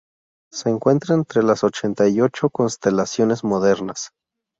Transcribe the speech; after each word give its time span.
Se 0.51 0.75
cuenta 0.79 1.13
entre 1.13 1.43
las 1.43 1.63
ochenta 1.63 2.07
y 2.07 2.21
ocho 2.21 2.49
constelaciones 2.49 3.43
modernas. 3.43 4.09